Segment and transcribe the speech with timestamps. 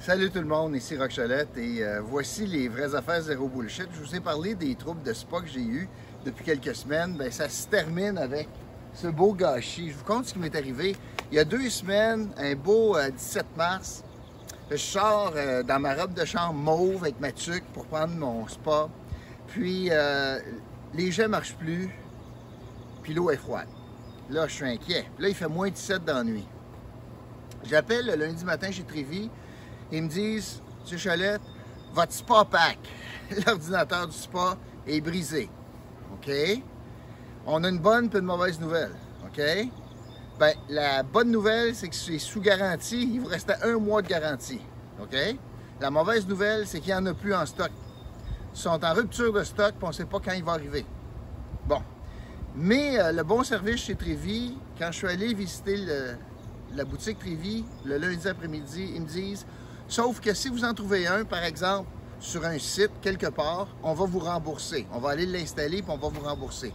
[0.00, 3.86] Salut tout le monde, ici Rock Cholette et euh, voici les vraies affaires zéro bullshit.
[3.92, 5.90] Je vous ai parlé des troubles de spa que j'ai eu
[6.24, 7.18] depuis quelques semaines.
[7.18, 8.48] Ben, ça se termine avec
[8.94, 9.90] ce beau gâchis.
[9.90, 10.96] Je vous compte ce qui m'est arrivé.
[11.30, 14.02] Il y a deux semaines, un beau 17 euh, mars,
[14.70, 18.48] je sors euh, dans ma robe de chambre mauve avec ma tuque pour prendre mon
[18.48, 18.88] spa.
[19.48, 19.90] Puis
[20.94, 21.90] les jets ne marchent plus,
[23.02, 23.68] puis l'eau est froide.
[24.30, 25.04] Là, je suis inquiet.
[25.18, 26.48] Là, il fait moins 17 dans la nuit.
[27.64, 29.28] J'appelle le lundi matin chez Trévis
[29.92, 30.60] ils me disent,
[30.90, 30.98] M.
[30.98, 31.42] Chalette,
[31.92, 32.78] votre spa pack,
[33.46, 35.48] l'ordinateur du spa est brisé.
[36.14, 36.30] OK?
[37.46, 38.92] On a une bonne et une mauvaise nouvelle.
[39.24, 39.40] OK?
[40.38, 43.02] Ben, la bonne nouvelle, c'est que c'est sous garantie.
[43.14, 44.60] Il vous restait un mois de garantie.
[45.02, 45.16] OK?
[45.80, 47.70] La mauvaise nouvelle, c'est qu'il n'y en a plus en stock.
[48.52, 50.84] Ils sont en rupture de stock et on ne sait pas quand il va arriver.
[51.66, 51.82] Bon.
[52.56, 55.76] Mais euh, le bon service chez Trévis, quand je suis allé visiter
[56.74, 59.46] la boutique Trévis le lundi après-midi, ils me disent
[59.90, 61.88] Sauf que si vous en trouvez un, par exemple,
[62.20, 64.86] sur un site, quelque part, on va vous rembourser.
[64.92, 66.72] On va aller l'installer et on va vous rembourser.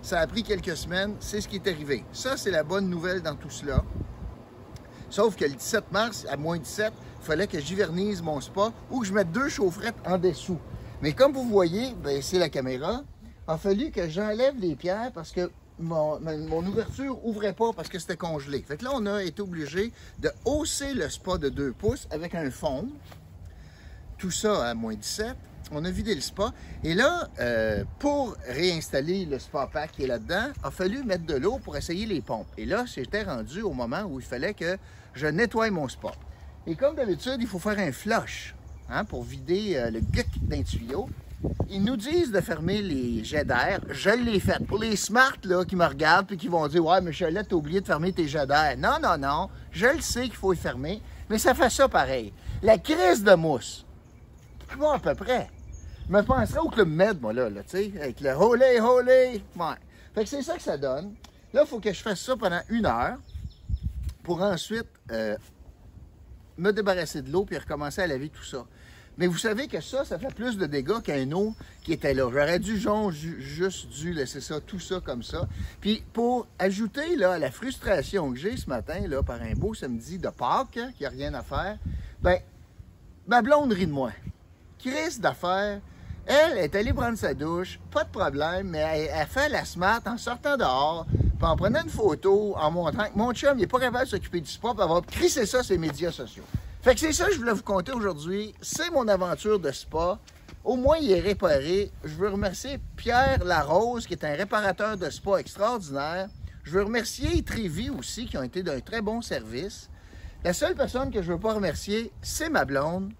[0.00, 2.06] Ça a pris quelques semaines, c'est ce qui est arrivé.
[2.14, 3.84] Ça, c'est la bonne nouvelle dans tout cela.
[5.10, 9.00] Sauf que le 17 mars, à moins 17, il fallait que j'hivernise mon spa ou
[9.00, 10.58] que je mette deux chaufferettes en dessous.
[11.02, 13.02] Mais comme vous voyez, ben, c'est la caméra,
[13.46, 17.98] il a fallu que j'enlève les pierres parce que mon, ouverture ouvrait pas parce que
[17.98, 18.62] c'était congelé.
[18.66, 22.34] Fait que là, on a été obligé de hausser le spa de 2 pouces avec
[22.34, 22.88] un fond.
[24.18, 25.34] Tout ça à moins 17.
[25.72, 26.52] On a vidé le spa.
[26.84, 31.34] Et là, euh, pour réinstaller le spa pack qui est là-dedans, a fallu mettre de
[31.34, 32.46] l'eau pour essayer les pompes.
[32.58, 34.76] Et là, j'étais rendu au moment où il fallait que
[35.14, 36.12] je nettoie mon spa.
[36.66, 38.54] Et comme d'habitude, il faut faire un flush
[38.88, 41.08] hein, pour vider euh, le guc d'un tuyau.
[41.68, 43.80] Ils nous disent de fermer les jets d'air.
[43.90, 44.64] Je l'ai fait.
[44.66, 47.80] Pour les smart là, qui me regardent et qui vont dire Ouais, Michelette, t'as oublié
[47.80, 48.76] de fermer tes jets d'air.
[48.78, 49.50] Non, non, non.
[49.70, 52.32] Je le sais qu'il faut les fermer, mais ça fait ça pareil.
[52.62, 53.84] La crise de mousse.
[54.78, 55.50] Bon, à peu près.
[56.06, 59.42] Je me penserais au Club Med, moi, là, tu sais, avec le holé, holé.
[59.56, 59.74] Ouais.
[60.14, 61.14] Fait que c'est ça que ça donne.
[61.52, 63.16] Là, il faut que je fasse ça pendant une heure
[64.22, 65.36] pour ensuite euh,
[66.58, 68.64] me débarrasser de l'eau puis recommencer à laver tout ça.
[69.16, 72.28] Mais vous savez que ça, ça fait plus de dégâts qu'un eau qui était là.
[72.32, 72.78] J'aurais dû
[73.38, 75.46] juste dû laisser ça, tout ça comme ça.
[75.80, 79.74] Puis pour ajouter là, à la frustration que j'ai ce matin, là, par un beau
[79.74, 81.78] samedi de Pâques, hein, qui a rien à faire,
[82.22, 82.38] ben,
[83.26, 84.10] ma blonde rit de moi.
[84.78, 85.80] Chris d'affaires,
[86.26, 90.16] elle est allée prendre sa douche, pas de problème, mais elle, fait la smart en
[90.16, 94.04] sortant dehors, puis en prenant une photo, en montrant que mon chum, n'est pas capable
[94.04, 96.44] de s'occuper du sport, puis avoir crissé ça sur médias sociaux.
[96.84, 98.54] Fait que c'est ça que je voulais vous conter aujourd'hui.
[98.60, 100.18] C'est mon aventure de spa.
[100.62, 101.90] Au moins, il est réparé.
[102.04, 106.28] Je veux remercier Pierre Larose, qui est un réparateur de spa extraordinaire.
[106.62, 109.88] Je veux remercier Trévi aussi, qui ont été d'un très bon service.
[110.44, 113.14] La seule personne que je ne veux pas remercier, c'est ma blonde,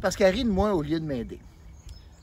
[0.00, 1.40] parce qu'elle rit de moi au lieu de m'aider.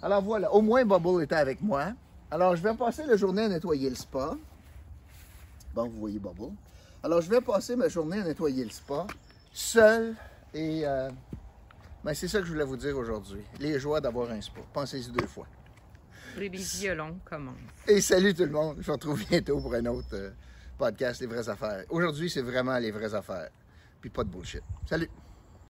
[0.02, 1.94] Alors voilà, au moins Bubble était avec moi.
[2.31, 4.36] Alors, je vais passer la journée à nettoyer le spa.
[5.75, 6.56] Bon, vous voyez Bubble.
[7.03, 9.06] Alors, je vais passer ma journée à nettoyer le spa,
[9.53, 10.16] seul,
[10.53, 11.09] et euh,
[12.03, 13.41] ben, c'est ça que je voulais vous dire aujourd'hui.
[13.59, 14.66] Les joies d'avoir un sport.
[14.68, 15.47] Pensez-y deux fois.
[16.38, 17.56] Les violons commencent.
[17.88, 18.78] Et salut tout le monde.
[18.80, 20.31] Je vous retrouve bientôt pour un autre euh,
[20.78, 21.84] podcast, Les vraies affaires.
[21.90, 23.50] Aujourd'hui, c'est vraiment les vraies affaires.
[24.00, 24.62] Puis pas de bullshit.
[24.86, 25.09] Salut!